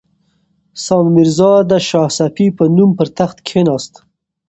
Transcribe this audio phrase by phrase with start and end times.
[0.83, 3.93] سام میرزا د شاه صفي په نوم پر تخت کښېناست.